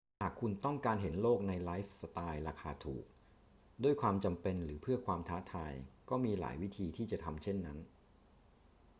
[0.21, 3.05] หากคุณต้องการเห็นโลกในไลฟ์สไตล์ราคาถูก
[3.83, 5.73] ด้วยความจำเป็นหรือเพื่อความท้าทาย
[6.09, 7.77] ก็มีหลายวิธีที่จะทำเช่นนั้น